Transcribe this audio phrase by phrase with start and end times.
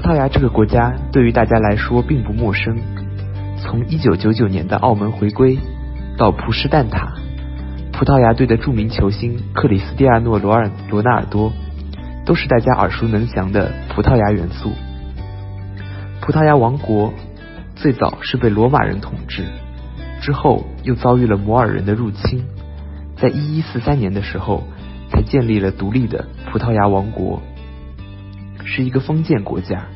[0.00, 2.78] 葡萄牙这个国家对于大家来说并不陌生。
[3.58, 5.58] 从1999年的澳门回归，
[6.16, 7.18] 到葡式蛋挞，
[7.92, 11.52] 葡萄牙队的著名球星克里斯蒂亚诺·罗尔罗纳尔多，
[12.24, 14.72] 都是大家耳熟能详的葡萄牙元素。
[16.22, 17.12] 葡萄牙王国
[17.76, 19.44] 最早是被罗马人统治，
[20.22, 22.42] 之后又遭遇了摩尔人的入侵，
[23.18, 24.62] 在1143年的时候
[25.10, 27.42] 才建立了独立的葡萄牙王国。
[28.64, 29.86] 是一个封建国家，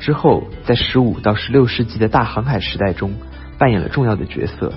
[0.00, 3.14] 之后在十五到十六世纪的大航海时代中
[3.58, 4.72] 扮演了重要的角色。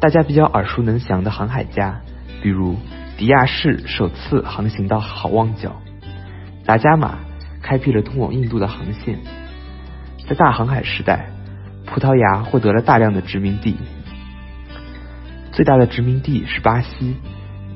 [0.00, 2.00] 大家比较耳熟能详的航海家，
[2.40, 2.76] 比如
[3.16, 5.80] 迪亚士首次航行到好望角，
[6.64, 7.18] 达伽马
[7.62, 9.18] 开辟了通往印度的航线。
[10.28, 11.30] 在大航海时代，
[11.86, 13.76] 葡萄牙获得了大量的殖民地，
[15.50, 17.16] 最大的殖民地是巴西，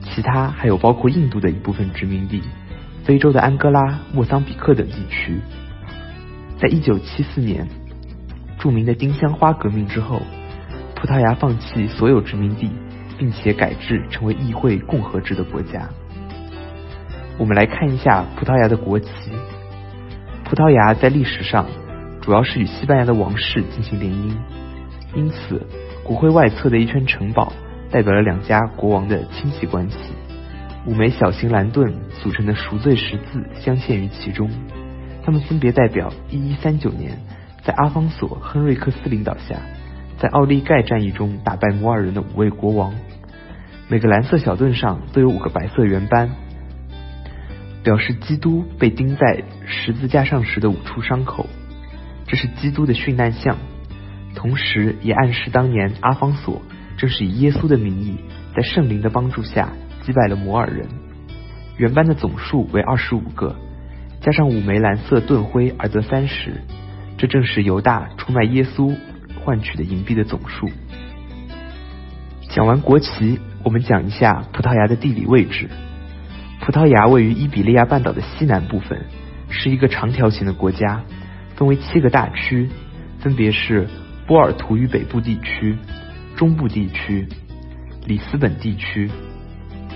[0.03, 2.43] 其他还有包括印度的一部分殖民地。
[3.05, 5.41] 非洲的安哥拉、莫桑比克等地区，
[6.59, 7.69] 在一九七四年
[8.59, 10.23] 著名的丁香花革命之后，
[10.95, 12.71] 葡萄牙放弃所有殖民地，
[13.19, 15.89] 并且改制成为议会共和制的国家。
[17.39, 19.09] 我们来看一下葡萄牙的国旗。
[20.45, 21.67] 葡萄牙在历史上
[22.21, 24.33] 主要是与西班牙的王室进行联姻，
[25.15, 25.61] 因此
[26.05, 27.53] 国徽外侧的一圈城堡
[27.91, 29.97] 代表了两家国王的亲戚关系。
[30.85, 34.51] 五枚小型蓝盾组成的赎罪十字镶嵌于其中，
[35.23, 37.19] 它们分别代表1139年
[37.63, 39.61] 在阿方索·亨瑞克斯领导下，
[40.19, 42.93] 在奥利盖战役中打败摩尔人的五位国王。
[43.89, 46.31] 每个蓝色小盾上都有五个白色圆斑，
[47.85, 51.47] 表示基督被钉在十字架上时的五处伤口，
[52.27, 53.57] 这是基督的殉难像，
[54.35, 56.61] 同时也暗示当年阿方索
[56.97, 58.17] 正是以耶稣的名义，
[58.57, 59.69] 在圣灵的帮助下。
[60.03, 60.87] 击败了摩尔人，
[61.77, 63.57] 原班的总数为二十五个，
[64.21, 66.61] 加上五枚蓝色盾徽而得三十，
[67.17, 68.95] 这正是犹大出卖耶稣
[69.43, 70.69] 换取的银币的总数。
[72.51, 75.69] 讲完国旗，我们讲一下葡萄牙的地理位置。
[76.61, 79.07] 葡萄牙位于伊比利亚半岛的西南部分，
[79.49, 81.03] 是一个长条形的国家，
[81.57, 82.69] 分为七个大区，
[83.21, 83.89] 分别是
[84.27, 85.77] 波尔图与北部地区、
[86.37, 87.27] 中部地区、
[88.07, 89.11] 里斯本地区。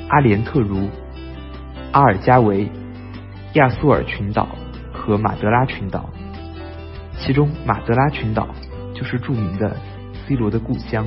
[0.09, 0.89] 阿连特茹、
[1.93, 2.71] 阿尔加维、
[3.55, 4.49] 亚速尔群岛
[4.93, 6.09] 和马德拉群岛，
[7.19, 8.49] 其中马德拉群岛
[8.95, 9.77] 就是著名的
[10.27, 11.07] C 罗的故乡。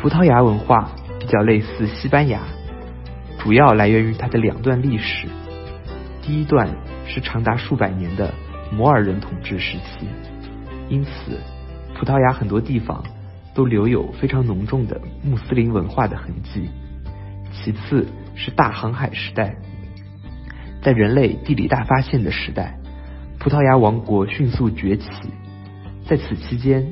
[0.00, 0.88] 葡萄牙文化
[1.18, 2.40] 比较类似西班牙，
[3.38, 5.26] 主要来源于它的两段历史。
[6.22, 6.68] 第一段
[7.06, 8.32] 是长达数百年的
[8.70, 10.06] 摩尔人统治时期，
[10.88, 11.40] 因此
[11.96, 13.02] 葡萄牙很多地方。
[13.58, 16.70] 都留有非常浓重的穆斯林文化的痕迹。
[17.50, 19.56] 其次是大航海时代，
[20.80, 22.78] 在人类地理大发现的时代，
[23.40, 25.08] 葡萄牙王国迅速崛起。
[26.06, 26.86] 在此期间，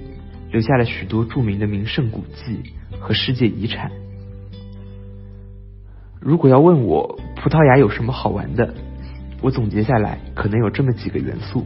[0.51, 3.93] 留下了许多著名的名胜古迹和世界遗产。
[6.21, 8.75] 如果要问我葡萄牙有什么好玩的，
[9.41, 11.65] 我总结下来可能有这么几个元素：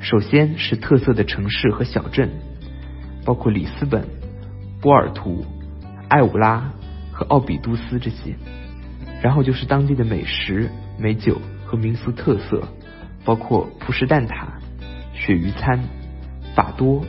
[0.00, 2.28] 首先是特色的城市和小镇。
[3.24, 4.04] 包括里斯本、
[4.80, 5.44] 波尔图、
[6.08, 6.70] 艾武拉
[7.12, 8.34] 和奥比都斯这些，
[9.22, 12.66] 然后就是当地的美食、美酒和民俗特色，
[13.24, 14.46] 包括葡式蛋挞、
[15.14, 15.78] 鳕鱼餐、
[16.54, 17.04] 法多、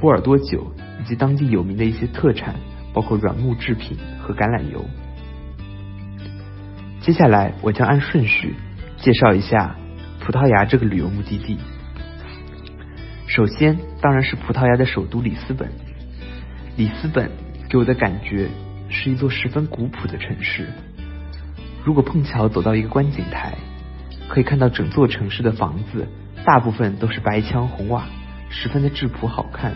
[0.00, 2.54] 波尔多酒以及当地有名的一些特产，
[2.92, 4.84] 包括软木制品和橄榄油。
[7.00, 8.56] 接下来我将按顺序
[8.96, 9.76] 介绍一下
[10.18, 11.58] 葡萄牙这个旅游目的地。
[13.26, 15.68] 首先，当然是葡萄牙的首都里斯本。
[16.76, 17.30] 里斯本
[17.68, 18.48] 给我的感觉
[18.88, 20.68] 是一座十分古朴的城市。
[21.84, 23.54] 如果碰巧走到一个观景台，
[24.28, 26.06] 可以看到整座城市的房子
[26.44, 28.06] 大部分都是白墙红瓦，
[28.48, 29.74] 十分的质朴好看。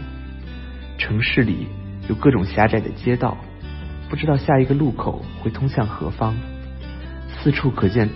[0.97, 1.67] 城市里
[2.09, 3.37] 有各种狭窄的街道，
[4.09, 6.37] 不知道下一个路口会通向何方。
[7.43, 8.09] 四处可见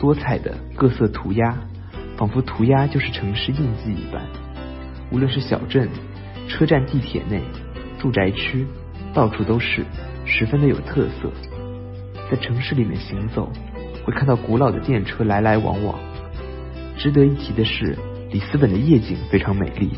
[0.00, 1.56] 多彩的各色涂鸦，
[2.16, 4.22] 仿佛涂鸦就是城市印记一般。
[5.10, 5.88] 无论是小镇、
[6.48, 7.42] 车站、地铁内、
[7.98, 8.66] 住宅区，
[9.12, 9.84] 到处都是，
[10.24, 11.30] 十分的有特色。
[12.30, 13.52] 在城市里面行走，
[14.04, 15.98] 会看到古老的电车来来往往。
[16.96, 17.96] 值得一提的是，
[18.30, 19.90] 里斯本的夜景非常美丽。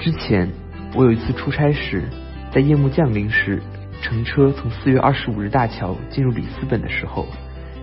[0.00, 0.50] 之前
[0.94, 2.04] 我有一次出差时，
[2.52, 3.62] 在夜幕降临时，
[4.02, 7.26] 乘车从四月二十五日大桥进入里斯本的时候，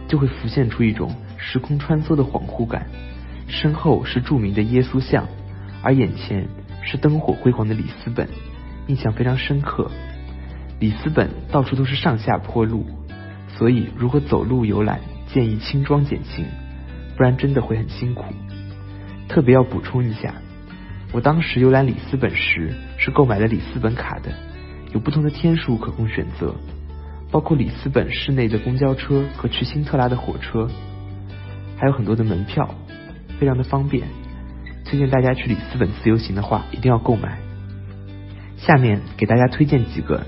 [0.08, 2.86] 就会浮现出一种时空穿梭的恍惚感。
[3.48, 5.28] 身后是著名的耶稣像。
[5.84, 6.48] 而眼前
[6.82, 8.28] 是灯火辉煌的里斯本，
[8.88, 9.90] 印象非常深刻。
[10.80, 12.86] 里斯本到处都是上下坡路，
[13.48, 16.46] 所以如果走路游览，建议轻装简行，
[17.16, 18.26] 不然真的会很辛苦。
[19.30, 20.34] 特别要补充一下，
[21.12, 24.32] 我当时游览里斯本时是购买了里斯本卡的，
[24.94, 26.56] 有不同的天数可供选择，
[27.32, 30.68] 包括里斯本市内的公交车和去辛特拉的火车，
[31.78, 32.74] 还有很多的门票，
[33.40, 34.08] 非常的方便。
[34.86, 37.38] 推荐大家去里斯本自由行的话，一定要购买。
[38.58, 40.26] 下面给大家推荐几个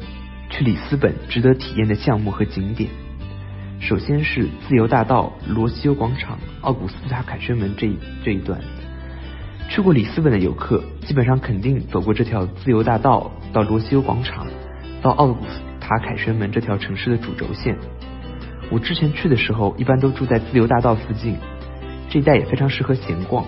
[0.49, 2.89] 去里斯本值得体验的项目和景点。
[3.79, 8.59] 首先是自由大道、罗西欧广场、奥古斯塔凯旋门这一这一段。
[9.69, 14.45] 去过里斯本的游客，基本上肯定走过这条自由大道到罗西欧广场，
[15.01, 17.77] 到奥古斯塔凯旋门这条城市的主轴线。
[18.69, 21.37] 我之前去的时候，一般都住在自由大道附近，
[22.09, 23.45] 这一带也非常适合闲逛。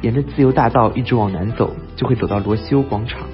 [0.00, 3.26] 沿着自由大道一直往南走，就会走到罗西欧广场。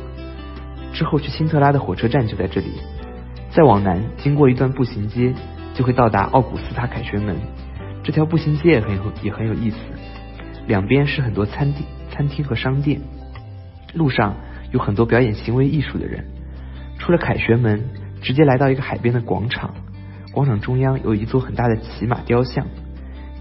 [0.92, 2.68] 之后去辛特拉的火车站就在这里。
[3.50, 5.34] 再往南，经过一段步行街，
[5.74, 7.36] 就会到达奥古斯塔凯旋门。
[8.02, 9.76] 这条步行街也很有也很有意思，
[10.66, 13.00] 两边是很多餐厅、餐厅和商店。
[13.92, 14.34] 路上
[14.72, 16.24] 有很多表演行为艺术的人。
[16.98, 17.84] 出了凯旋门，
[18.22, 19.74] 直接来到一个海边的广场。
[20.32, 22.66] 广场中央有一座很大的骑马雕像。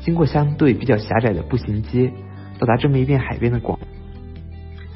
[0.03, 2.11] 经过相对比较狭窄的步行街。
[2.59, 3.79] 到达这么一片海边的广，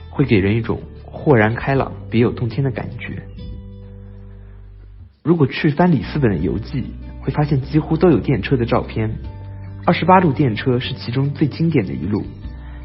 [0.09, 3.23] 会给人一种豁然开朗、别有洞天的感觉。
[5.23, 6.85] 如果去翻里斯本的游记，
[7.19, 9.15] 会发现几乎都有电车的照片。
[9.85, 12.23] 二十八路电车是其中最经典的一路。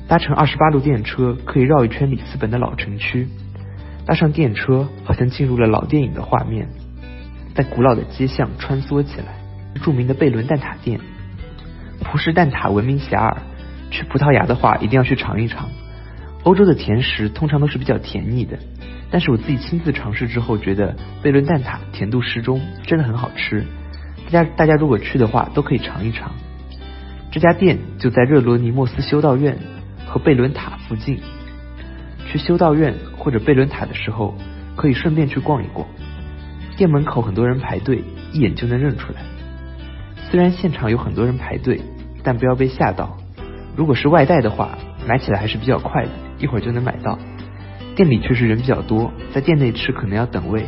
[0.08, 3.28] 搭乘二十八路电车可以绕一圈里斯本的老城区。
[4.04, 6.66] 搭上电车，好像进入了老电影的画面，
[7.54, 9.26] 在古老的街巷穿梭起来。
[9.82, 10.98] 著名的贝伦蛋挞店，
[12.02, 13.36] 葡式蛋挞闻名遐迩。
[13.90, 15.68] 去葡萄牙的话，一定要去尝一尝。
[16.44, 18.58] 欧洲的甜食通常都是比较甜腻的，
[19.10, 23.64] 但是我自己亲自尝试之后，觉得贝伦蛋挞甜度适中，真的很好吃。
[24.30, 26.32] 大家大家如果去的话，都可以尝一尝。
[27.30, 29.58] 这家店就在热罗尼莫斯修道院
[30.06, 31.20] 和贝伦塔附近。
[32.26, 34.34] 去修道院或者贝伦塔的时候，
[34.74, 35.86] 可以顺便去逛一逛。
[36.78, 38.02] 店门口很多人排队，
[38.32, 39.20] 一眼就能认出来。
[40.30, 41.82] 虽然现场有很多人排队，
[42.22, 43.16] 但不要被吓到。
[43.76, 47.18] 如果是外带的话，买起来还是比较快的，一会儿就能买到。
[47.94, 50.64] 店里确实人比较多，在店内吃可能要等位。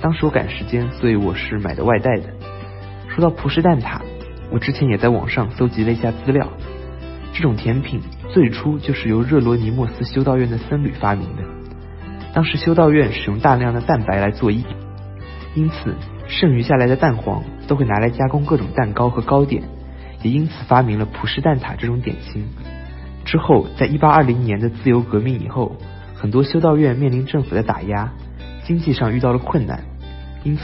[0.00, 2.24] 当时我赶时间，所以我是买的外带的。
[3.08, 4.00] 说到葡式蛋挞，
[4.50, 6.48] 我之前也在网上搜集了一下资料。
[7.32, 11.42] 这种甜品最初就是由热罗尼莫斯修道院的僧侣发明的。
[12.32, 14.64] 当时修道院使用大量的蛋白来做衣，
[15.54, 15.94] 因此
[16.26, 19.62] 剩余下来的蛋黄都会拿来加工各种蛋糕和糕点。
[20.24, 22.46] 也因此发明了葡式蛋挞这种点心。
[23.26, 25.76] 之后，在一八二零年的自由革命以后，
[26.14, 28.10] 很多修道院面临政府的打压，
[28.64, 29.84] 经济上遇到了困难。
[30.42, 30.62] 因此，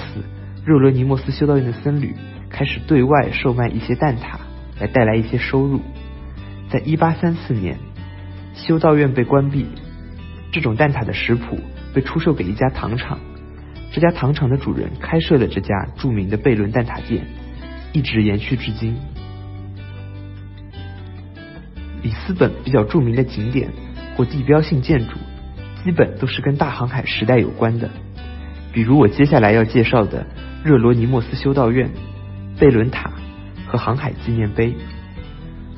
[0.65, 2.15] 热罗尼莫斯修道院的僧侣
[2.49, 4.39] 开始对外售卖一些蛋挞，
[4.81, 5.81] 来带来一些收入。
[6.71, 7.77] 在一八三四年，
[8.55, 9.67] 修道院被关闭，
[10.53, 11.59] 这种蛋挞的食谱
[11.93, 13.19] 被出售给一家糖厂。
[13.93, 17.27] 这家糖厂的主人开设了这家著名的贝伦蛋挞店，
[17.93, 18.97] 一直延续至今。
[22.03, 23.71] 里斯本比较著名的景点
[24.17, 25.17] 或地标性建筑，
[25.85, 27.91] 基本都是跟大航海时代有关的。
[28.73, 30.27] 比如我接下来要介绍的
[30.65, 31.91] 热罗尼莫斯修道院、
[32.59, 33.11] 贝伦塔
[33.67, 34.75] 和航海纪念碑。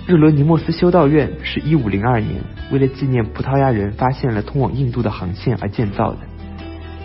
[0.07, 2.43] 热罗尼莫斯修道院是一五零二年
[2.73, 6.19] 为了纪念葡萄牙人发现了通往印度的航线而建造的。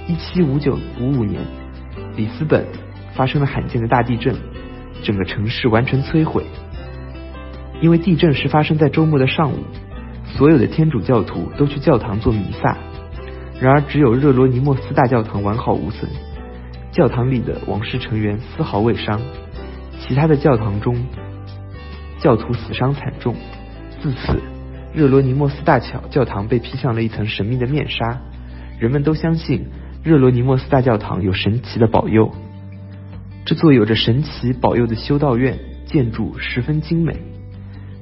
[0.07, 1.41] 一七五九五五年，
[2.15, 2.65] 里斯本
[3.13, 4.35] 发生了罕见的大地震，
[5.03, 6.43] 整个城市完全摧毁。
[7.81, 9.57] 因为地震是发生在周末的上午，
[10.25, 12.77] 所有的天主教徒都去教堂做弥撒。
[13.59, 16.09] 然而，只有热罗尼莫斯大教堂完好无损，
[16.91, 19.19] 教堂里的王室成员丝毫未伤。
[19.99, 20.95] 其他的教堂中，
[22.19, 23.35] 教徒死伤惨重。
[23.99, 24.41] 自此，
[24.93, 28.21] 热罗尼莫斯大教教堂被披上了一层神秘的面纱。
[28.79, 29.65] 人们都相信
[30.03, 32.31] 热罗尼莫斯大教堂有神奇的保佑。
[33.43, 37.17] 这座有着神奇保佑的修道院建筑十分精美。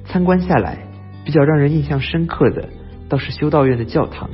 [0.08, 0.78] 参观下来，
[1.24, 2.68] 比较让人印象深刻的
[3.08, 4.30] 倒是修道院的教堂。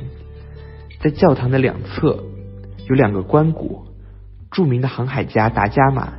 [0.99, 2.23] 在教堂的两侧
[2.87, 3.83] 有两个棺椁，
[4.51, 6.13] 著名的航海家达伽马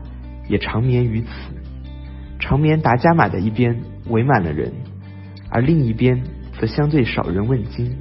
[0.48, 1.28] 也长眠于此。
[2.38, 4.72] 长眠达伽马的一边围满了人，
[5.48, 6.22] 而另一边
[6.60, 7.96] 则相对少人问津，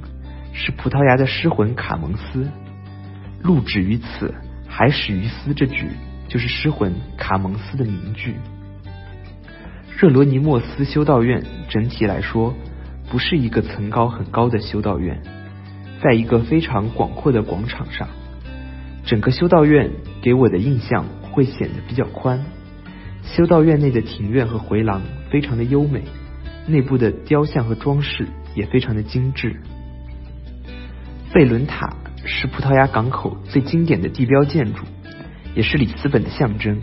[0.52, 2.50] 是葡萄牙的诗魂卡蒙斯。
[3.42, 4.34] 路止于此，
[4.66, 5.86] 海始于斯，这句
[6.28, 8.34] 就是诗魂卡蒙斯的名句。
[9.96, 12.52] 热罗尼莫斯修道院整体来说
[13.08, 15.22] 不是一个层高很高的修道院，
[16.02, 18.08] 在一个非常广阔的广场上，
[19.04, 22.44] 整个修道院给我的印象会显得比较宽。
[23.22, 26.02] 修道院内的庭院和回廊非常的优美，
[26.66, 29.60] 内部的雕像和装饰也非常的精致。
[31.32, 34.82] 贝伦塔是葡萄牙港口最经典的地标建筑，
[35.54, 36.80] 也是里斯本的象征。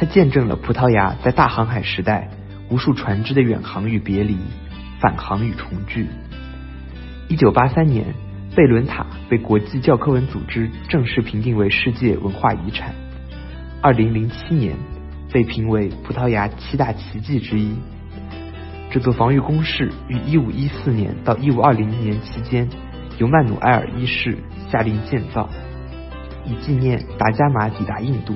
[0.00, 2.30] 它见证了葡萄牙在大航海时代
[2.70, 4.38] 无数船只的远航与别离、
[4.98, 6.06] 返航与重聚。
[7.28, 8.06] 一九八三年，
[8.56, 12.94] 贝伦塔被国际教科文组织正式评定为世界文化遗产。
[13.82, 14.74] 二零零七年，
[15.30, 17.74] 被评为葡萄牙七大奇迹之一。
[18.90, 22.66] 这座防御工事于一五一四年到一五二零年期间。
[23.18, 24.38] 由曼努埃尔一世
[24.70, 25.46] 下令建造，
[26.46, 28.34] 以纪念达伽马抵达印度。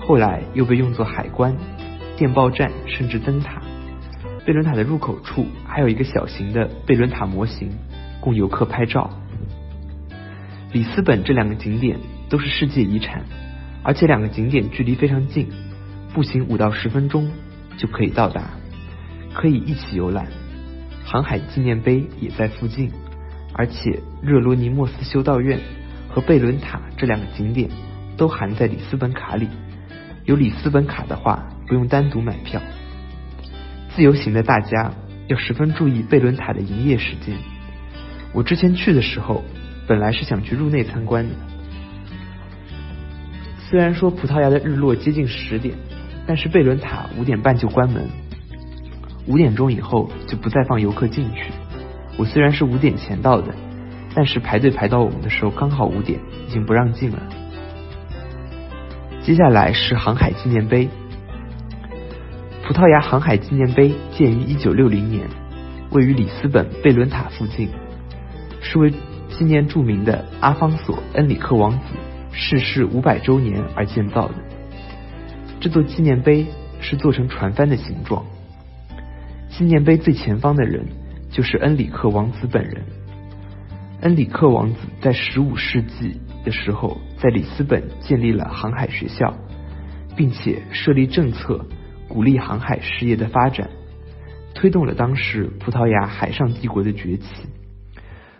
[0.00, 1.56] 后来又被用作海关、
[2.16, 3.62] 电报站，甚至灯塔。
[4.44, 7.70] 贝伦塔的入口处还有一个小型的贝伦塔模型，
[8.20, 9.10] 供游客拍照。
[10.72, 13.22] 里斯本这两个景点都是世界遗产，
[13.82, 15.48] 而且两个景点距离非常近，
[16.14, 17.30] 步行五到十分钟
[17.76, 18.50] 就可以到达，
[19.34, 20.26] 可以一起游览。
[21.04, 22.90] 航海纪念碑也在附近。
[23.52, 25.58] 而且，热罗尼莫斯修道院
[26.08, 27.68] 和贝伦塔这两个景点
[28.16, 29.48] 都含在里斯本卡里。
[30.30, 32.62] 有里斯本卡的话，不用单独买票。
[33.88, 34.92] 自由行的大家
[35.26, 37.36] 要十分注意贝伦塔的营业时间。
[38.32, 39.42] 我之前去的时候，
[39.88, 41.34] 本来是想去入内参观的。
[43.58, 45.74] 虽然说葡萄牙的日落接近十点，
[46.28, 48.08] 但是贝伦塔五点半就关门，
[49.26, 51.50] 五点钟以后就不再放游客进去。
[52.16, 53.52] 我虽然是五点前到的，
[54.14, 57.18] 但是排队排到我们的时候刚好五点，已经不让进了。
[59.30, 60.88] 接下来是航海纪念碑。
[62.64, 65.28] 葡萄牙航海纪念碑建于一九六零年，
[65.92, 67.68] 位于里斯本贝伦塔附近，
[68.60, 68.92] 是为
[69.28, 71.78] 纪念著名的阿方索恩里克王子
[72.32, 74.34] 逝世五百周年而建造的。
[75.60, 76.44] 这座纪念碑
[76.80, 78.26] 是做成船帆的形状。
[79.48, 80.84] 纪念碑最前方的人。
[81.30, 82.82] 就是恩里克王子本人。
[84.00, 89.34] 恩里克王子在十五世纪的时候，在里斯本建立了航海学校，
[90.16, 91.64] 并且设立政策，
[92.08, 93.70] 鼓励航海事业的发展，
[94.54, 97.26] 推动了当时葡萄牙海上帝国的崛起。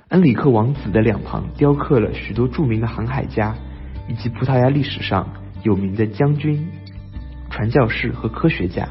[0.08, 3.54] 恩里克王子的两旁雕刻了许多著名的航海家，
[4.08, 6.68] 以及葡萄牙历史上有名的将军、
[7.50, 8.88] 传教士和科学家。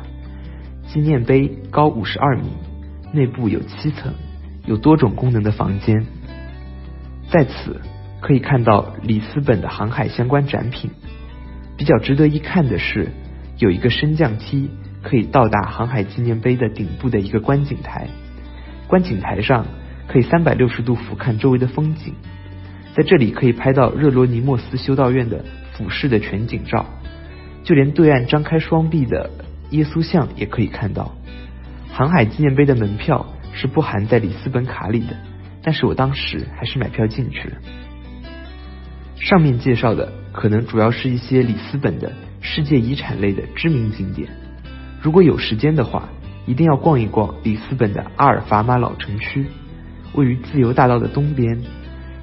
[0.88, 2.44] 纪念碑高五十二米。
[3.12, 4.14] 内部有七层，
[4.68, 6.06] 有多种功能的房间。
[7.28, 7.82] 在此
[8.22, 10.92] 可以看到里斯本的航海相关展品。
[11.78, 13.10] 比较值得一看的是，
[13.58, 14.70] 有一个升降梯
[15.02, 18.08] 可以到达航海纪念碑的顶部的一个观景台。
[18.88, 19.66] 观景台上
[20.08, 22.14] 可以三百六十度俯瞰周围的风景，
[22.96, 26.86] 在这里可以拍到热罗尼莫斯修道院的俯视的全景照，
[27.64, 29.30] 就连对岸张开双臂的
[29.70, 31.16] 耶稣像也可以看到。
[31.94, 35.16] 航海纪念碑的门票是不含在里斯本卡里的，
[35.64, 37.58] 但是我当时还是买票进去了。
[39.20, 42.12] 上面介绍的可能主要是一些里斯本的
[42.42, 44.30] 世界遗产类的知名景点，
[45.02, 46.10] 如果有时间的话，
[46.46, 49.46] 一定要逛一逛里斯本的阿尔法马老城区，
[50.14, 51.62] 位于自由大道的东边，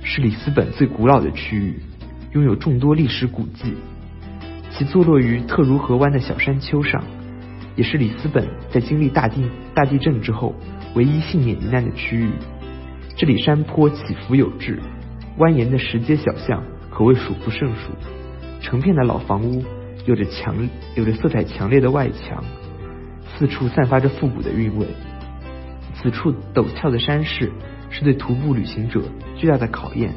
[0.03, 1.81] 是里斯本最古老的区域，
[2.33, 3.75] 拥有众多历史古迹，
[4.71, 7.05] 其坐落于特茹河湾的小山丘上。
[7.77, 10.55] 也是里斯本在经历大地大地震之后
[10.95, 12.31] 唯一幸免于难的区域。
[13.17, 14.81] 这里山坡起伏有致，
[15.37, 16.65] 蜿蜒的石阶小巷
[16.97, 17.93] 可谓数不胜数。
[18.63, 19.63] 成片的老房屋
[20.07, 20.57] 有着强
[20.95, 22.43] 有着色彩强烈的外墙，
[23.37, 24.87] 四处散发着复古的韵味。
[25.95, 27.53] 此处陡峭的山势
[27.91, 29.03] 是对徒步旅行者
[29.37, 30.15] 巨大的考验，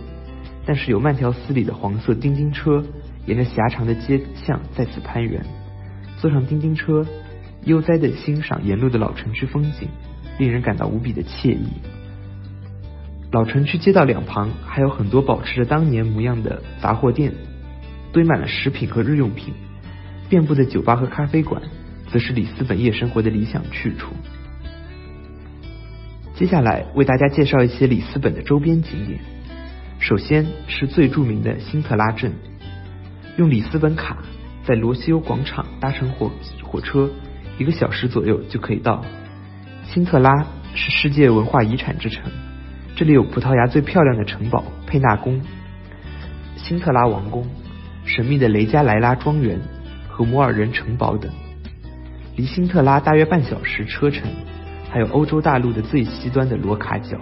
[0.65, 2.81] 但是有慢条斯理的黄色叮叮车
[3.25, 5.45] 沿着狭长的街巷在此攀援。
[6.17, 7.05] 坐上叮叮车。
[7.65, 9.89] 悠哉的欣赏沿路的老城区风景，
[10.37, 11.67] 令人感到无比的惬意。
[13.31, 17.31] 老城区街道两旁还有很多保持着当年模样的杂货店，
[18.11, 19.53] 堆满了食品和日用品。
[20.29, 21.61] 遍布的酒吧和咖啡馆，
[22.11, 24.13] 则是里斯本夜生活的理想去处。
[26.33, 29.19] 接下来为大家介绍一些里斯本的周边景点。
[29.99, 32.33] 首先是最著名的辛特拉镇，
[33.37, 34.17] 用里斯本卡
[34.63, 36.31] 在罗西欧广场搭乘火
[36.63, 37.09] 火车。
[37.59, 39.05] 一个小时左右就可以到。
[39.83, 42.31] 辛特拉是世界文化遗产之城，
[42.99, 45.39] 这里有葡萄牙最漂亮的城堡佩纳宫、
[46.57, 47.47] 辛特拉王宫、
[48.03, 49.57] 神秘的雷加莱拉庄园
[50.09, 51.31] 和摩尔人城堡等。
[52.35, 54.29] 离辛特拉大约半小时车程，
[54.91, 57.17] 还有欧洲大陆的最西端的罗卡角。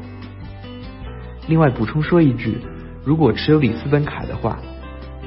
[1.47, 2.57] 另外补充说一句，
[3.05, 4.57] 如果持有里斯本卡的话，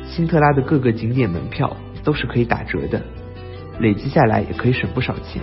[0.05, 3.01] 辛特拉的各个景点门票都是可以打折的。
[3.79, 5.41] 累积下来也可以省不少钱。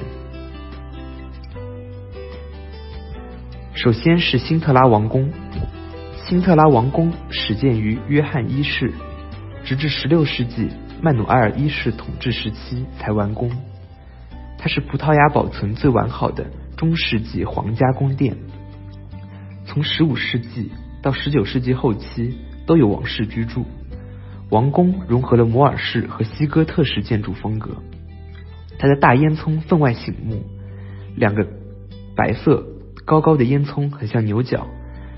[3.77, 5.31] 首先是辛特拉王宫。
[6.25, 8.91] 辛特拉王宫始建于约翰一世，
[9.63, 10.67] 直至十六世纪
[10.99, 13.51] 曼努埃尔一世统治时期才完工。
[14.57, 18.35] 它是葡萄牙保存最完好的中世纪皇家宫殿。
[19.67, 20.71] 从十五世纪
[21.03, 23.63] 到十九世纪后期都有王室居住。
[24.49, 27.75] 王宫融合了摩尔式和西哥特式建筑风格。
[28.79, 30.43] 它的大烟囱分外醒目，
[31.15, 31.47] 两个
[32.15, 32.65] 白色
[33.07, 34.67] 高高的烟囱很像牛角，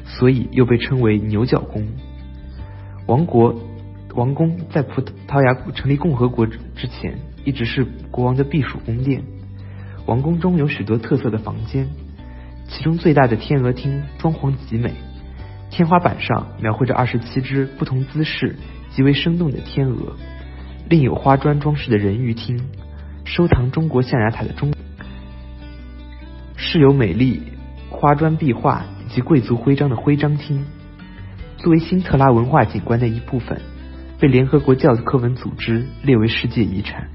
[0.05, 1.87] 所以又被称为牛角宫。
[3.07, 3.55] 王国
[4.13, 9.23] 王宫在葡萄牙成立共和国之前，一直是国王的避暑宫殿。
[10.05, 11.87] 王宫中有许多特色的房间，
[12.67, 14.93] 其中最大的天鹅厅装潢极美，
[15.71, 18.55] 天花板上描绘着二十七只不同姿势、
[18.91, 20.15] 极为生动的天鹅。
[20.87, 22.61] 另有花砖装饰的人鱼厅。
[23.25, 24.71] 收藏中国象牙塔的中，
[26.55, 27.41] 饰有美丽
[27.99, 30.65] 花砖壁画以及贵族徽章的徽章厅，
[31.57, 33.59] 作为辛特拉文化景观的一部分，
[34.17, 37.09] 被联合国教科文组织列为世界遗产。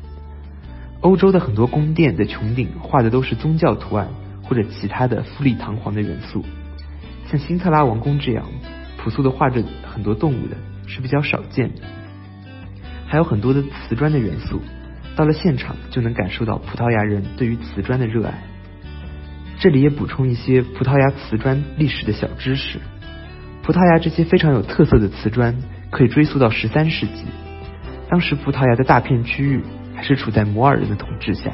[1.01, 4.09] 欧洲的很多宫殿的穹顶画的都是宗教图案
[4.43, 6.45] 或者其他的富丽堂皇的元素，
[7.31, 8.45] 像辛特拉王宫这样
[8.99, 11.81] 朴素的画着很多动物的是比较少见的，
[13.07, 14.61] 还有很多的瓷砖的元素。
[15.17, 18.43] 到了现场就能感受到葡萄牙人对于瓷砖的热爱。
[19.65, 22.79] 这里也补充一些葡萄牙瓷砖历史的小知识。
[23.63, 25.57] 葡萄牙这些非常有特色的瓷砖
[25.91, 27.25] 可以追溯到十三世纪，
[28.11, 29.63] 当时葡萄牙的大片区域
[29.95, 31.51] 还是处在摩尔人的统治下。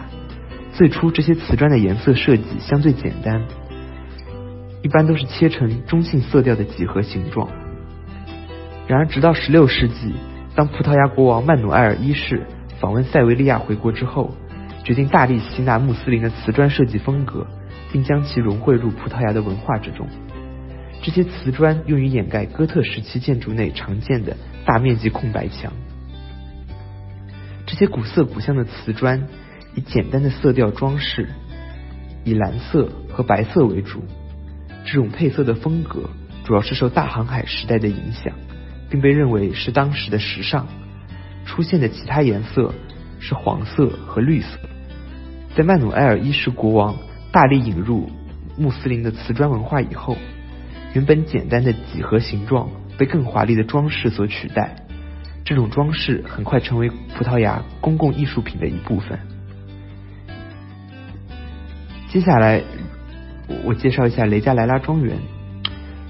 [0.72, 3.44] 最初这些瓷砖的颜色设计相对简单，
[4.82, 7.48] 一般都是切成中性色调的几何形状。
[8.88, 10.12] 然而直到十六世纪，
[10.56, 12.42] 当葡萄牙国王曼努埃尔一世
[12.80, 14.34] 访问塞维利亚回国之后，
[14.82, 17.46] 决定大力吸纳穆斯林的瓷砖设计风格，
[17.92, 20.06] 并将其融汇入葡萄牙的文化之中。
[21.02, 24.36] 这些瓷砖用于掩盖哥特时期建筑内常见的
[24.66, 25.72] 大面积空白墙。
[27.66, 29.26] 这些古色古香的瓷砖
[29.74, 31.30] 以简单的色调装饰，
[32.24, 34.02] 以蓝色和白色为主。
[34.84, 36.10] 这种配色的风格
[36.44, 38.34] 主要是受大航海时代的影响，
[38.90, 40.66] 并被认为是当时的时尚。
[41.46, 42.74] 出现的其他颜色
[43.18, 44.58] 是黄色和绿色。
[45.56, 46.96] 在曼努埃尔一世国王
[47.32, 48.10] 大力引入
[48.56, 50.16] 穆斯林的瓷砖文化以后，
[50.94, 54.76] 原本简单的几何形状被更华丽的装饰所取代。
[55.44, 59.18] 这种装饰很快成为葡萄牙公共艺术品的一部分。
[62.08, 62.62] 接下来，
[63.64, 65.16] 我介绍一下雷加莱拉庄园。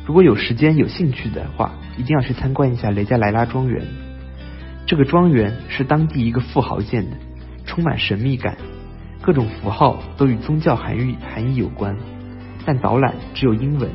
[0.06, 3.87] 如果有时间有兴趣的话，一定要去参观一下雷加莱拉庄园。
[4.87, 7.16] 这个庄园是当地一个富豪建的，
[7.64, 8.56] 充满神秘感，
[9.22, 11.96] 各种符号都与宗教含义含义有关，
[12.64, 13.90] 但导览只有英文，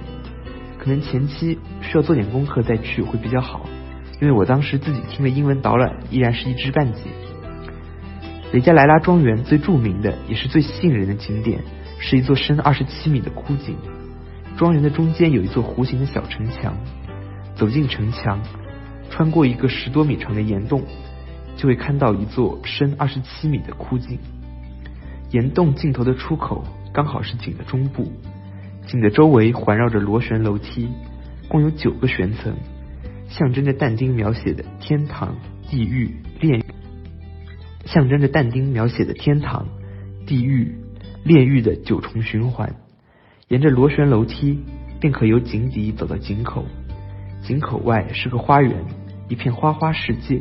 [0.77, 3.65] 可能前期需要做点功课再去会比较好，
[4.21, 7.01] 因为我当时自己听了英文导览依然是一知半解。
[8.53, 11.59] 雷加莱拉庄园最著名的也是最吸引人的景点
[11.99, 13.75] 是一座深二十七米的枯井，
[14.55, 16.77] 庄园的中间有一座弧形的小城墙，
[17.55, 18.39] 走进城墙。
[19.09, 20.83] 穿过一个十多米长的岩洞，
[21.55, 24.19] 就会看到一座深二十七米的枯井。
[25.35, 28.09] 岩洞尽头的出口刚好是井的中部，
[28.87, 30.87] 井的周围环绕着螺旋楼梯，
[31.49, 32.55] 共有九个悬层，
[33.27, 35.35] 象征着但丁描写的天堂、
[35.69, 36.63] 地狱、炼狱，
[37.83, 39.67] 象征着但丁描写的天堂、
[40.25, 40.73] 地狱、
[41.25, 42.73] 炼狱的九重循环。
[43.49, 44.63] 沿着螺旋楼梯，
[45.01, 46.63] 便可由井底走到井口。
[47.41, 48.85] 井口外是个花园。
[49.27, 50.39] 一片花花世界，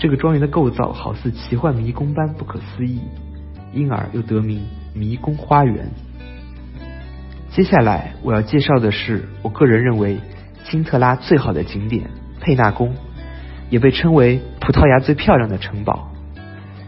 [0.00, 2.98] 这个庄园的构造好似奇幻迷宫般不可思议，
[3.72, 4.62] 因而又得名
[4.94, 5.88] 迷宫花园。
[7.50, 10.18] 接下来我要介绍的是我个人认为
[10.64, 12.94] 辛特拉最好的景点佩纳宫，
[13.70, 16.12] 也被称为葡萄牙最漂亮的城堡。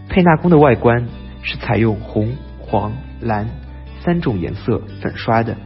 [0.08, 1.06] 佩纳宫的外观
[1.42, 3.48] 是采用红、黄、蓝
[4.02, 5.56] 三种颜色粉刷的，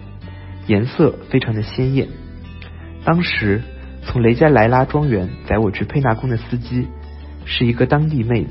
[0.66, 2.08] 颜色非常的鲜艳。
[3.04, 3.62] 当时。
[4.00, 6.88] 从雷加莱拉庄园载我去佩纳宫的司机
[7.44, 8.50] 是一个当地妹子，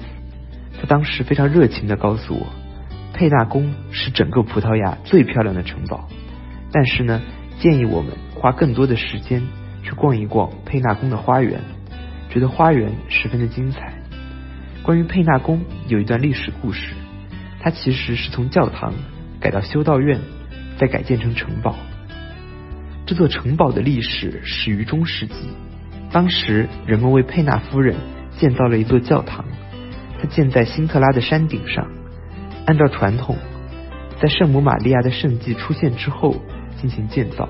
[0.80, 2.48] 他当时非常热情的告诉我，
[3.13, 6.08] 佩纳宫是整个葡萄牙最漂亮的城堡，
[6.72, 7.22] 但是呢，
[7.60, 9.42] 建议我们花更多的时间
[9.84, 11.60] 去逛一逛佩纳宫的花园，
[12.30, 13.94] 觉得花园十分的精彩。
[14.84, 16.94] 关于佩纳宫有一段历史故事，
[17.60, 18.94] 它其实是从教堂
[19.40, 20.20] 改到修道院，
[20.78, 21.76] 再改建成城堡。
[23.06, 25.34] 这座城堡的历史始于中世纪，
[26.12, 27.96] 当时人们为佩纳夫人
[28.38, 29.44] 建造了一座教堂，
[30.19, 31.88] 它建在辛特拉的山顶上。
[32.65, 33.38] 按照传统，
[34.19, 36.36] 在圣母玛利亚的圣迹出现之后，
[36.82, 37.47] 进行建造。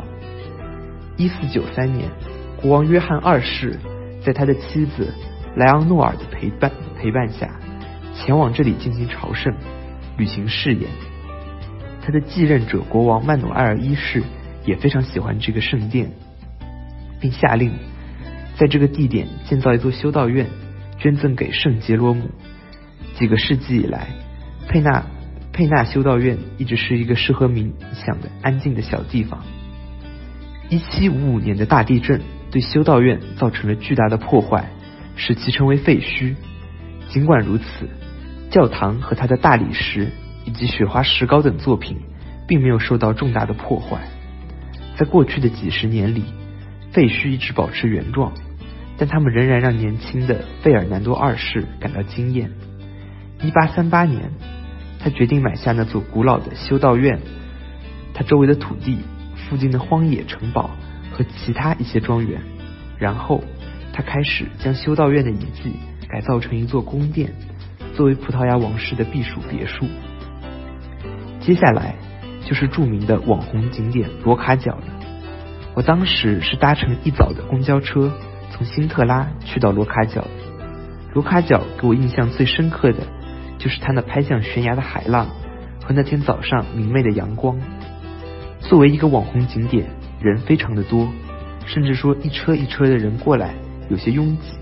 [1.15, 2.07] 一四九三年，
[2.61, 3.79] 国王约翰二世
[4.23, 5.11] 在他的妻子
[5.55, 7.49] 莱昂诺尔的陪伴陪伴下，
[8.13, 9.51] 前往这里进行朝圣，
[10.17, 10.87] 履行誓言。
[12.03, 14.21] 他的继任者国王曼努埃尔一世
[14.63, 16.11] 也非常喜欢这个圣殿，
[17.19, 17.73] 并下令
[18.55, 20.45] 在这个地点建造一座修道院，
[20.99, 22.29] 捐赠给圣杰罗姆。
[23.17, 24.09] 几个世纪以来，
[24.67, 25.03] 佩纳
[25.51, 29.43] 佩纳修道院一直是一个适合冥想的安静的小地方。
[30.69, 34.69] 一七五五年的大地震对修道院造成了巨大的破坏，
[35.15, 36.35] 使其成为废墟。
[37.09, 37.65] 尽管如此，
[38.51, 40.11] 教堂和它的大理石
[40.45, 41.97] 以及雪花石膏等作品
[42.47, 44.01] 并没有受到重大的破坏。
[44.95, 46.23] 在过去的几十年里，
[46.91, 48.33] 废墟一直保持原状，
[48.97, 52.51] 但它们仍然让年轻的费尔南多二世感到惊艳。
[53.41, 54.31] 一八三八年，
[54.99, 57.19] 他决定买下那座古老的修道院，
[58.13, 58.99] 他周围的土地。
[59.49, 60.71] 附近的荒野城堡
[61.13, 62.41] 和其他一些庄园，
[62.97, 63.41] 然后
[63.93, 65.71] 他开始将修道院的遗迹
[66.09, 67.33] 改造成一座宫殿，
[67.95, 69.85] 作为葡萄牙王室的避暑别墅。
[71.39, 71.95] 接下来
[72.45, 74.83] 就是著名的网红景点罗卡角了。
[75.75, 78.11] 我当时是搭乘一早的公交车
[78.51, 80.27] 从辛特拉去到罗卡角。
[81.13, 83.07] 罗卡角给我印象最深刻的
[83.57, 85.27] 就是它那拍向悬崖的海浪
[85.83, 87.57] 和那天早上明媚的阳光。
[88.59, 89.87] 作为一个网红景点，
[90.19, 91.07] 人非常的多，
[91.65, 93.53] 甚至说一车一车的人过来，
[93.89, 94.53] 有些拥挤。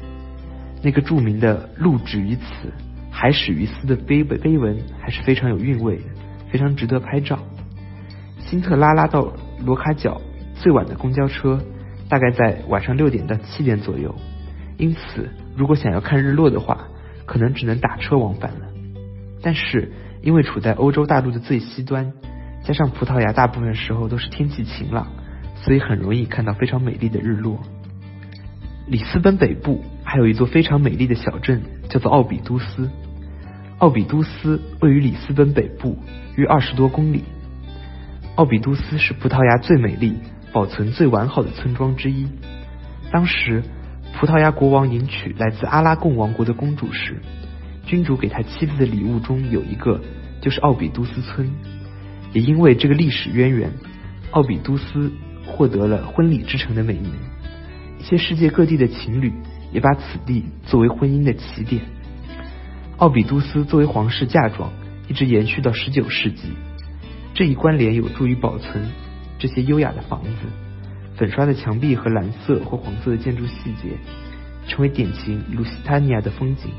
[0.82, 2.72] 那个著名的“路止于此，
[3.10, 6.00] 海始于斯”的碑碑文还是非常有韵味，
[6.52, 7.40] 非常值得拍照。
[8.40, 9.34] 辛特拉拉到
[9.66, 10.22] 罗卡角
[10.54, 11.60] 最晚的公交车
[12.08, 14.14] 大概在晚上六点到七点左右，
[14.78, 16.86] 因此如果想要看日落的话，
[17.26, 18.65] 可能只能打车往返了。
[19.42, 22.14] 但是因为处在欧洲大陆的最西端。
[22.64, 25.06] 加上葡萄牙大部分时候都是天气晴朗，
[25.56, 27.62] 所以很容易看到非常美丽的日落。
[28.88, 32.90] 里斯本北部还有一座非常美丽的小镇，叫做奥比都斯。
[33.78, 35.98] 奥比都斯位于里斯本北部
[36.38, 37.24] 约二十多公里。
[38.34, 40.18] 奥比都斯是葡萄牙最美丽、
[40.52, 42.28] 保存最完好的村庄之一。
[43.12, 43.62] 当时
[44.16, 47.22] 葡萄牙国王迎娶来自阿拉贡王国的公主时，
[47.86, 50.02] 君主给他妻子的礼物中有一个
[50.42, 51.50] 就是奥比都斯村。
[52.34, 53.72] 也因为这个历史渊源，
[54.32, 55.12] 奥比都斯
[55.46, 57.12] 获得了婚礼之城的美名。
[58.00, 59.32] 一些世界各地的情侣
[59.72, 61.82] 也把此地作为婚姻的起点。
[62.98, 64.72] 奥比都斯作为皇室嫁妆，
[65.08, 66.50] 一直延续到十九世纪。
[67.34, 68.90] 这一关联有助于保存
[69.38, 70.30] 这些优雅的房子。
[71.18, 73.98] 粉刷的墙壁和蓝色或黄色的建筑细节，
[74.68, 76.70] 成为典型卢西塔尼亚的风景。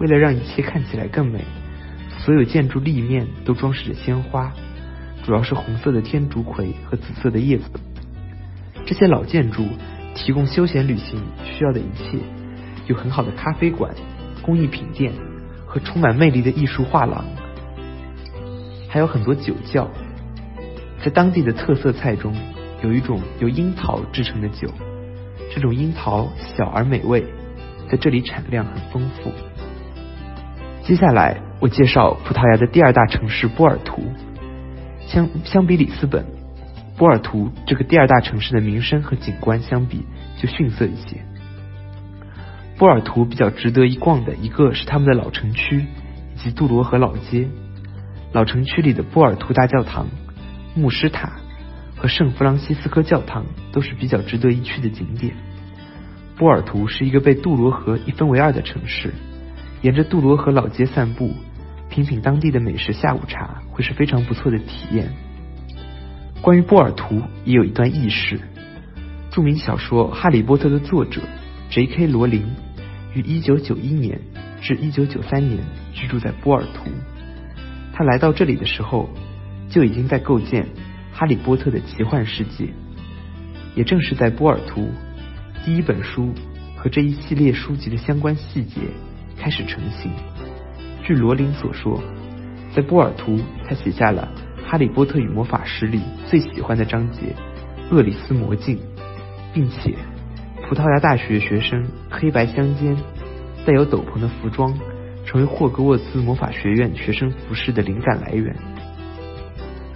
[0.00, 1.44] 为了让一切看起来更美，
[2.20, 4.52] 所有建筑立面都装饰着鲜花。
[5.24, 7.64] 主要是红色的天竺葵和紫色的叶子。
[8.86, 9.66] 这些老建筑
[10.14, 12.18] 提供休闲旅行需要的一切，
[12.86, 13.94] 有很好的咖啡馆、
[14.40, 15.12] 工艺品店
[15.66, 17.24] 和充满魅力的艺术画廊，
[18.88, 19.86] 还有很多酒窖。
[21.04, 22.34] 在当地的特色菜中，
[22.82, 24.68] 有一种由樱桃制成的酒，
[25.54, 27.24] 这种樱桃小而美味，
[27.90, 29.30] 在这里产量很丰富。
[30.88, 34.02] 接下来我介绍葡萄牙的第二大城市波尔图。
[35.06, 36.24] 相相比里斯本，
[36.96, 40.06] 波尔图这个第二大城市的名声和景观相比
[40.38, 41.18] 就逊色一些。
[42.78, 45.84] 波尔图比较值得一逛的一个是他们的老城区
[46.34, 47.46] 以及杜罗河老街。
[48.32, 50.06] 老城区里的波尔图大教堂、
[50.74, 51.32] 牧师塔
[51.98, 55.34] 和圣弗朗西斯科教堂都是比较值得一去的景点。
[56.38, 59.12] 波尔图是一个被杜罗河一分为二的城市，
[59.82, 61.32] 沿着杜罗河老街散步。
[61.90, 65.10] 品品当地的美食下午茶会是非常不错的体验。
[66.42, 68.38] 关于波尔图也有一段轶事：
[69.30, 71.22] 著名小说《哈利波特》的作者
[71.70, 72.06] J.K.
[72.06, 72.44] 罗琳
[73.14, 74.20] 于1991年
[74.60, 75.58] 至1993年
[75.94, 76.90] 居住在波尔图。
[77.94, 79.08] 他来到这里的时候，
[79.70, 80.64] 就已经在构建
[81.12, 82.68] 《哈利波特》的奇幻世界。
[83.74, 84.90] 也正是在波尔图，
[85.64, 86.34] 第一本书
[86.76, 88.82] 和这一系列书籍的相关细节
[89.38, 90.10] 开始成型。
[91.02, 92.02] 据罗琳所说，
[92.74, 94.28] 在波尔图，他写下了
[94.64, 97.34] 《哈利波特与魔法石》里最喜欢的章节
[97.94, 98.76] 《厄里斯魔镜》，
[99.54, 99.94] 并且
[100.68, 102.96] 葡萄牙大学学生黑白相间、
[103.64, 104.78] 带有斗篷的服装
[105.24, 108.54] 成为霍格沃茨魔法学院学生服饰的灵感来源。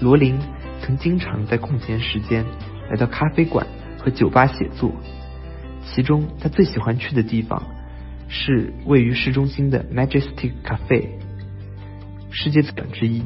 [0.01, 0.39] 罗琳
[0.81, 2.45] 曾经常在空闲时间
[2.91, 3.67] 来到咖啡馆
[3.99, 4.91] 和酒吧写作，
[5.85, 7.63] 其中他最喜欢去的地方。
[8.35, 11.07] 是位于市中心的 Majestic Cafe，
[12.31, 13.23] 世界之之一，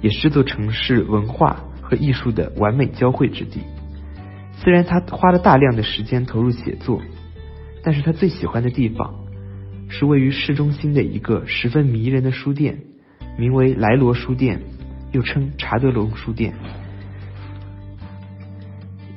[0.00, 3.60] 也是这座城市文化和艺术的完美交汇之地。
[4.56, 7.02] 虽然他花了大量的时间投入写作，
[7.82, 9.14] 但是他最喜欢的地方
[9.90, 12.78] 是位于市中心的一个十分迷人的书店，
[13.36, 14.62] 名为莱罗书店，
[15.12, 16.54] 又称查德隆书店，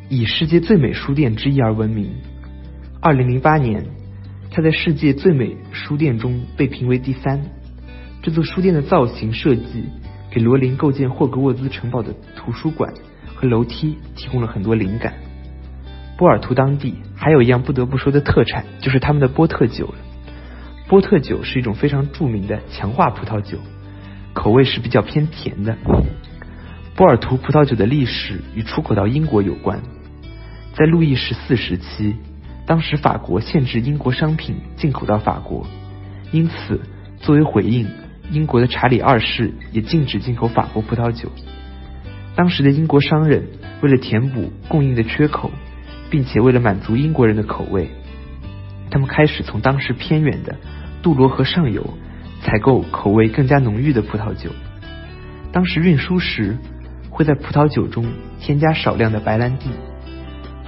[0.10, 2.12] 以世界最美书店之一而闻名。
[3.00, 3.84] 二零零八年，
[4.54, 7.42] 他在世界最美书店中被评为第三。
[8.22, 9.86] 这座书店的造型设计
[10.30, 12.94] 给罗琳构建霍格沃兹城堡的图书馆
[13.34, 15.14] 和楼梯提供了很多灵感。
[16.18, 19.96] 波尔图当地还有一样不得不说的特产，就是他们的波特酒了。
[20.90, 23.58] 波特酒是一种非常著名的强化葡萄酒，
[24.34, 25.78] 口味是比较偏甜的。
[26.94, 29.82] 波尔图葡萄酒的历史与出口到英国有关，
[30.76, 32.18] 在路易十四时期，
[32.66, 35.66] 当时法国限制英国商品进口到法国，
[36.32, 36.82] 因此
[37.20, 37.88] 作为回应，
[38.32, 41.30] 英国的查理二世也禁止进口法国葡萄酒。
[42.36, 43.48] 当时的英国商人
[43.82, 45.52] 为了填补供应的缺口。
[46.12, 47.90] 并且为了满足英国人的口味，
[48.90, 50.58] 他们开始从当时偏远的
[51.02, 51.98] 杜罗河上游
[52.42, 54.50] 采购口味更加浓郁的葡萄酒。
[55.54, 56.58] 当时运输时
[57.10, 58.06] 会在葡萄酒中
[58.42, 59.70] 添加少量的白兰地，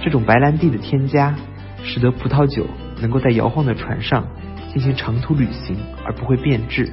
[0.02, 1.36] 这种白兰地的添加
[1.84, 2.66] 使得葡萄酒
[3.00, 4.26] 能够在摇晃的船上
[4.72, 6.92] 进行长途旅行而不会变质。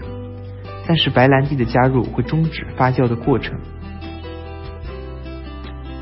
[0.87, 3.57] 但是白兰地的加入会终止发酵的过程，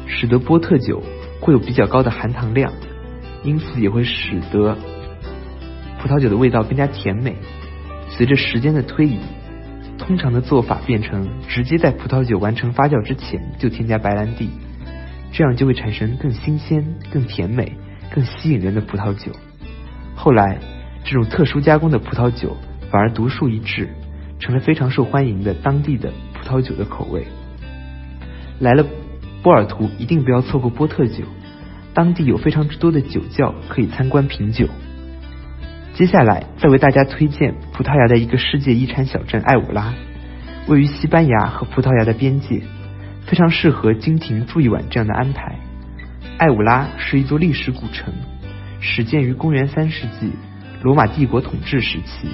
[0.06, 1.02] 使得波特酒。
[1.41, 2.69] 会有比较高的含糖量，
[3.43, 4.78] 因此也会使得
[5.97, 7.34] 葡萄酒的味道更加甜美。
[8.10, 9.19] 随着时间的推移，
[9.97, 14.49] 通常的做法变成直接在葡萄酒完成发酵之前就添加白兰地，
[15.32, 17.78] 这样就会产生更新鲜、更甜美、
[18.12, 19.32] 更吸引人的葡萄酒。
[20.15, 20.60] 后来，
[21.04, 22.58] 这种特殊加工的葡萄酒
[22.91, 23.89] 反而独树一帜，
[24.39, 27.26] 成了非常受欢迎的当地的葡萄酒的口味。
[28.60, 28.86] 来了。
[29.41, 31.24] 波尔图一定不要错过波特酒，
[31.93, 34.67] 当地有非常之多的酒窖可以参观品酒。
[35.93, 39.93] 接下来再为大家推荐葡萄牙的一个世界遗产小镇艾武拉，
[40.67, 42.62] 位于西班牙和葡萄牙的边界，
[43.26, 45.58] 非常适合经停住一晚这样的安排。
[46.39, 48.13] 艾武拉是一座历史古城，
[48.80, 50.32] 始建于公元三世纪
[50.82, 52.30] 罗马帝国统治时期，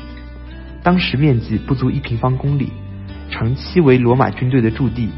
[0.84, 2.72] 当时面积不足一平方公里，
[3.32, 5.10] 长期为罗马军队的驻地。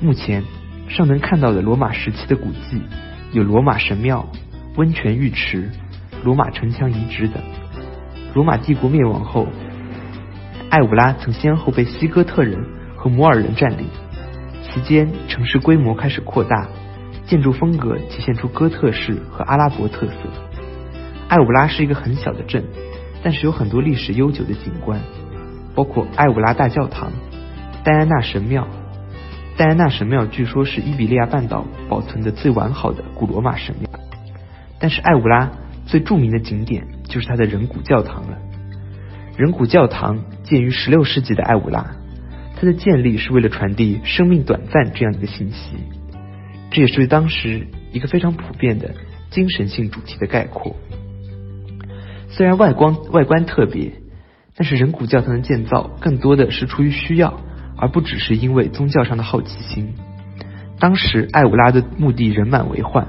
[0.00, 0.42] 目前。
[0.88, 2.82] 尚能看到的罗马时期的古迹
[3.30, 4.28] 有罗马神庙、
[4.74, 5.70] 温泉浴池、
[6.24, 7.40] 罗马城墙遗址等。
[8.34, 9.46] 罗马帝国灭亡后，
[10.68, 12.58] 艾武拉曾先后被西哥特人
[12.96, 13.86] 和摩尔人占领，
[14.64, 16.68] 期间城市规模开始扩大，
[17.30, 20.14] 建筑风格体现出哥特式和阿拉伯特色。
[21.28, 22.64] 艾武拉是一个很小的镇，
[23.22, 25.00] 但是有很多历史悠久的景观，
[25.72, 27.12] 包括艾武拉大教堂、
[27.84, 28.66] 戴安娜神庙。
[29.56, 33.88] 戴安娜神庙据说是伊比利亚半岛保存的最完好的古罗马神庙，
[34.80, 35.52] 但是艾武拉
[35.86, 38.38] 最著名的景点就是它的人骨教堂了。
[39.36, 41.92] 人骨教堂建于16世纪的艾武拉，
[42.56, 45.76] 它的建立是为了传递生命短暂这样一个信息，
[46.70, 48.94] 这也是对当时一个非常普遍的
[49.30, 50.76] 精神性主题的概括。
[52.28, 53.92] 虽然外观外观特别，
[54.56, 57.40] 但是人骨教堂的建造更多的是出于需要。
[57.82, 59.94] 而不只是因为宗教上的好奇心。
[60.78, 63.08] 当时艾武拉的墓地人满为患，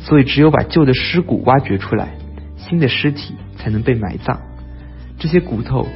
[0.00, 2.08] 所以只有把旧的尸骨挖掘出来，
[2.56, 4.40] 新的尸体才能被埋葬。
[5.20, 5.86] 这些骨头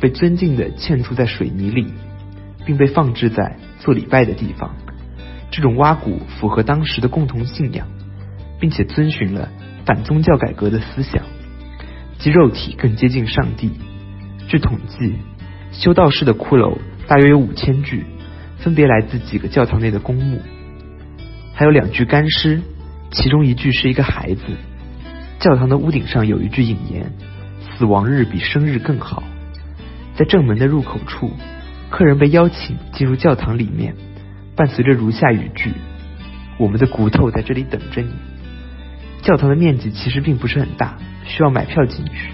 [0.00, 1.86] 被尊敬地嵌出在水泥里，
[2.66, 4.74] 并被放置在做礼拜的地方。
[5.52, 7.86] 这种挖骨符合当时的共同信仰，
[8.58, 9.48] 并且遵循了
[9.86, 11.22] 反宗教改革的思想，
[12.18, 13.70] 即肉体更接近上帝。
[14.48, 15.14] 据统计，
[15.70, 16.78] 修道士的骷髅。
[17.08, 18.06] 大约有五千具，
[18.58, 20.40] 分别来自几个教堂内的公墓，
[21.52, 22.62] 还有两具干尸，
[23.10, 24.42] 其中一具是一个孩子。
[25.40, 27.12] 教堂的屋顶上有一句引言
[27.76, 29.22] ：“死亡日比生日更好。”
[30.16, 31.32] 在正门的入口处，
[31.90, 33.94] 客人被邀请进入教堂里面，
[34.54, 35.72] 伴随着如下语句
[36.58, 38.10] ：“我们的骨头在这里等着你。”
[39.22, 42.32] 教堂的面积其实并不是很大，需要买票进去，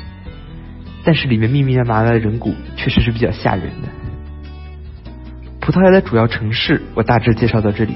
[1.04, 3.88] 但是里面密密麻麻的人骨确实是比较吓人的。
[5.60, 7.94] 葡萄牙的主要城市，我大致介绍到这里。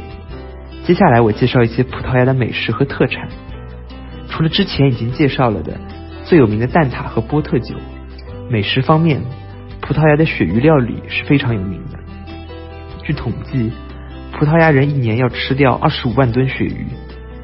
[0.84, 3.28] 接下来我介绍一些葡萄牙的美食和特产。
[4.28, 5.78] 除了之前已经介绍了的
[6.24, 7.74] 最有名的蛋挞和波特酒，
[8.50, 9.22] 美食方面，
[9.80, 11.98] 葡萄牙的鳕鱼料理是非常有名的。
[13.02, 13.72] 据统计，
[14.32, 16.86] 葡萄牙人一年要吃掉二十五万吨鳕鱼，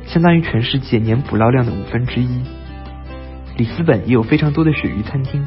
[0.07, 2.40] 相当于全世界年捕捞量的五分之一。
[3.57, 5.44] 里斯本也有非常多的鳕鱼餐厅，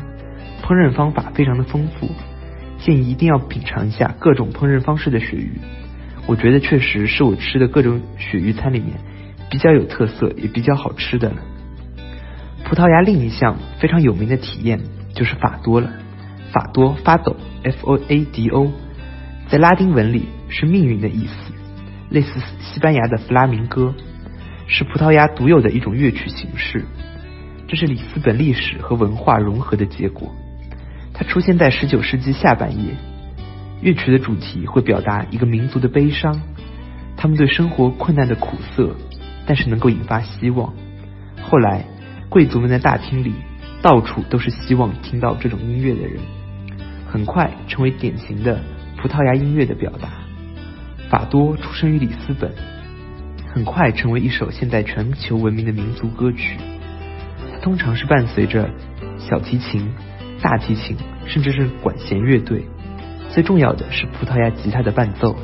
[0.61, 2.09] 烹饪方法非常的丰富。
[2.77, 5.59] 建议一定要品尝一下各种烹饪方式的鳕鱼。
[6.25, 8.93] 我觉得确实是我吃的各种鳕鱼餐里面
[9.49, 11.37] 比较有特色也比较好吃的了。
[12.63, 14.79] 葡萄牙另一项非常有名的体验
[15.13, 15.91] 就是法多了，
[16.51, 18.71] 法多发抖 F O A D O，
[19.49, 21.33] 在拉丁文里是命运的意思，
[22.09, 23.95] 类似西班牙的弗拉明戈，
[24.67, 26.85] 是葡萄牙独有的一种乐曲形式。
[27.67, 30.31] 这是里斯本历史和文化融合的结果。
[31.13, 32.95] 它出现在十九世纪下半叶，
[33.81, 36.39] 乐曲的主题会表达一个民族的悲伤，
[37.17, 38.95] 他们对生活困难的苦涩，
[39.47, 40.71] 但是能够引发希望。
[41.41, 41.85] 后来。
[42.31, 43.33] 贵族们的大厅里，
[43.81, 46.17] 到处都是希望听到这种音乐的人，
[47.05, 48.57] 很快成为典型的
[48.95, 50.20] 葡萄牙音乐的表达。
[51.11, 52.49] 法多出生于里斯本，
[53.53, 56.55] 很快成为一首现代全球闻名的民族歌曲。
[57.51, 58.69] 它通常是伴随着
[59.19, 59.91] 小提琴、
[60.41, 60.95] 大提琴，
[61.25, 62.63] 甚至是管弦乐队。
[63.29, 65.35] 最重要的是葡萄牙吉他的伴奏。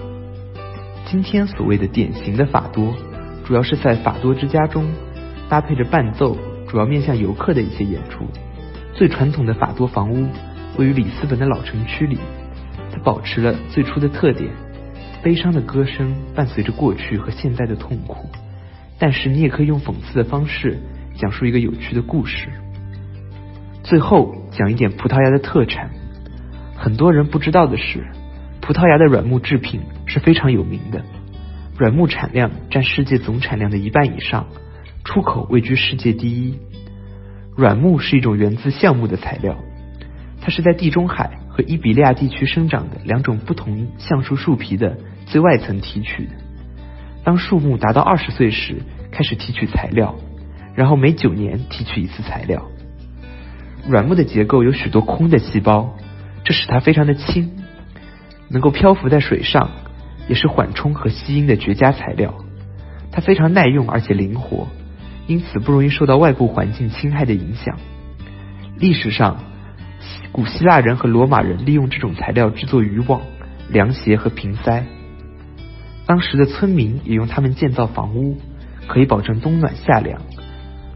[1.05, 2.95] 今天所谓的典型的法多，
[3.43, 4.89] 主要是在法多之家中
[5.49, 6.37] 搭配着伴奏。
[6.69, 8.25] 主要面向游客的一些演出。
[8.93, 10.29] 最传统的法多房屋
[10.77, 12.19] 位于里斯本的老城区里，
[12.89, 14.49] 它保持了最初的特点。
[15.23, 18.29] 悲伤的歌声伴随着过去和现在的痛苦，
[18.97, 20.77] 但是你也可以用讽刺的方式
[21.15, 22.47] 讲述一个有趣的故事。
[23.83, 25.89] 最后讲一点葡萄牙的特产。
[26.75, 28.05] 很多人不知道的是，
[28.61, 31.03] 葡萄牙的软木制品是非常有名的，
[31.77, 34.47] 软木产量占世界总产量的一半以上。
[35.03, 36.59] 出口位居世界第一。
[37.55, 39.57] 软木是一种源自橡木的材料，
[40.47, 46.31] 它是在地中海和伊比利亚地区生长的两种不同橡树树皮的最外层提取的。
[47.25, 48.77] 当树木达到二十岁时，
[49.11, 50.15] 开始提取材料，
[50.73, 52.65] 然后每九年提取一次材料。
[53.89, 55.97] 软木的结构有许多空的细胞，
[56.45, 57.51] 这使它非常的轻，
[58.47, 59.69] 能够漂浮在水上，
[60.29, 62.33] 也是缓冲和吸音的绝佳材料。
[63.11, 64.65] 它非常耐用而且灵活。
[65.27, 67.77] 因此不容易受到外部环境侵害的影响。
[68.77, 69.43] 历史上，
[70.31, 73.21] 古希腊人和罗马人利用这种材料制作渔网、
[73.69, 74.85] 凉鞋和瓶塞。
[76.05, 78.37] 当时的村民也用它们建造房屋，
[78.87, 80.21] 可以保证冬暖夏凉。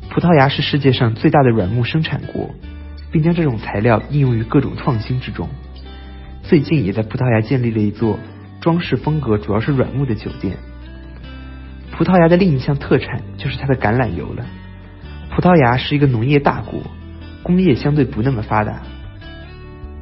[0.10, 2.50] 葡萄牙是世界上最大的软木生产国，
[3.12, 5.50] 并将这种材料应用于各种创新之中。
[6.44, 8.20] 最近也在葡萄牙建立了一座
[8.60, 10.58] 装饰风格主要是软木的酒店。
[11.92, 14.46] 葡萄牙的另一项特产就是它的橄榄油了。
[15.30, 16.82] 葡萄牙是一个农业大国，
[17.43, 18.82] 工业相对不那么发达。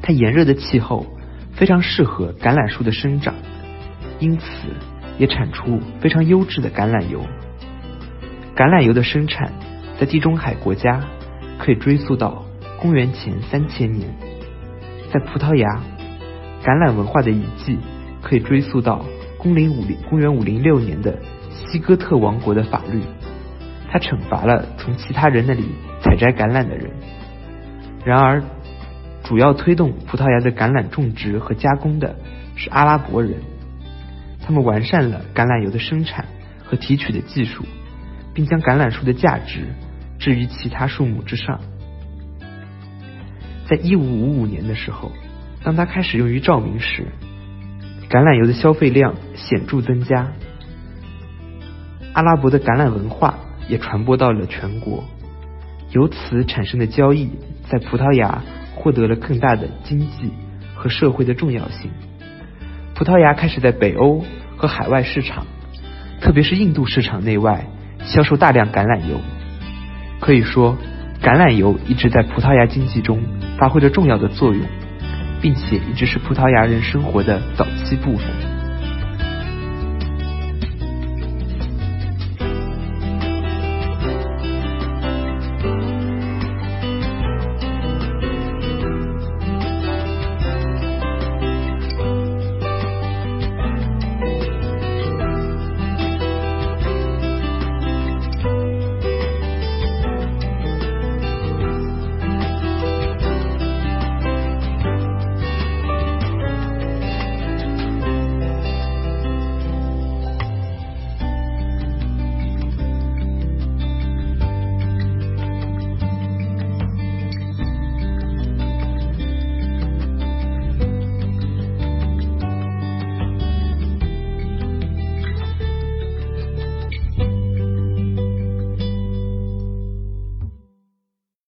[0.02, 1.06] 它炎热的气候
[1.54, 3.36] 非常适合橄榄树的生长，
[4.20, 4.46] 因此
[5.18, 7.26] 也产出非常优质的橄榄油。
[8.56, 9.52] 橄榄油的生产
[10.00, 11.04] 在地中海国家
[11.58, 12.46] 可以追溯到
[12.80, 14.10] 公元前三千年，
[15.14, 15.82] 在葡萄牙，
[16.64, 17.78] 橄榄文化的遗迹
[18.22, 19.06] 可以追溯到
[19.38, 21.18] 公零五零公元五零六年的。
[21.52, 23.02] 西哥特王国的法律，
[23.92, 25.66] 他惩罚了从其他人那里
[26.02, 26.90] 采摘橄榄的人。
[28.06, 28.42] 然而，
[29.24, 32.16] 主要推动葡萄牙的橄榄种植和加工的
[32.56, 33.36] 是阿拉伯人，
[34.42, 36.26] 他们完善了橄榄油的生产
[36.64, 37.66] 和提取的技术，
[38.34, 39.68] 并将橄榄树的价值
[40.18, 41.60] 置于其他树木之上。
[43.68, 45.12] 在一五五五年的时候，
[45.64, 47.06] 当它开始用于照明时，
[48.10, 50.32] 橄榄油的消费量显著增加。
[52.14, 55.04] 阿拉伯的橄榄文化也传播到了全国，
[55.92, 57.30] 由此产生的交易
[57.70, 58.42] 在葡萄牙
[58.76, 60.34] 获得了更大的经济
[60.76, 61.92] 和社会的重要性。
[62.96, 64.26] 葡萄牙开始在北欧
[64.58, 65.46] 和海外市场，
[66.20, 67.68] 特别是印度市场内外
[68.04, 69.22] 销售大量橄榄油。
[70.20, 70.76] 可以说，
[71.22, 73.22] 橄榄油一直在葡萄牙经济中
[73.58, 74.62] 发挥着重要的作用，
[75.42, 78.59] 并且一直是葡萄牙人生活的早期部分。